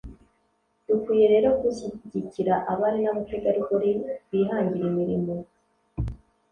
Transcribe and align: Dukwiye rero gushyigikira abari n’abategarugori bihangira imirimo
Dukwiye 0.85 1.25
rero 1.33 1.49
gushyigikira 1.61 2.53
abari 2.71 2.99
n’abategarugori 3.01 3.91
bihangira 4.29 4.83
imirimo 4.91 5.33